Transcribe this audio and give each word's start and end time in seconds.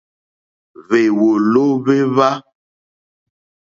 Hwèwòló 0.85 1.63
hwé 1.83 1.95
hwa. 2.13 2.29